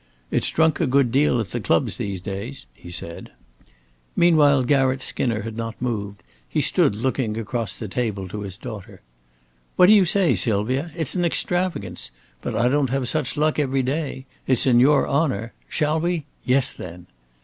"It's 0.31 0.49
drunk 0.49 0.79
a 0.79 0.87
good 0.87 1.11
deal 1.11 1.39
at 1.39 1.51
the 1.51 1.59
clubs 1.59 1.99
nowadays," 1.99 2.65
he 2.73 2.89
said. 2.89 3.29
Meanwhile 4.15 4.63
Garratt 4.63 5.03
Skinner 5.03 5.43
had 5.43 5.55
not 5.55 5.79
moved. 5.79 6.23
He 6.49 6.59
stood 6.59 6.95
looking 6.95 7.37
across 7.37 7.77
the 7.77 7.87
table 7.87 8.27
to 8.29 8.41
his 8.41 8.57
daughter. 8.57 9.01
"What 9.75 9.85
do 9.85 9.93
you 9.93 10.05
say, 10.05 10.33
Sylvia? 10.33 10.89
It's 10.97 11.13
an 11.13 11.23
extravagance. 11.23 12.09
But 12.41 12.55
I 12.55 12.67
don't 12.67 12.89
have 12.89 13.07
such 13.07 13.37
luck 13.37 13.59
every 13.59 13.83
day. 13.83 14.25
It's 14.47 14.65
in 14.65 14.79
your 14.79 15.05
honor. 15.05 15.53
Shall 15.69 15.99
we? 15.99 16.25
Yes, 16.43 16.73
then!" 16.73 17.05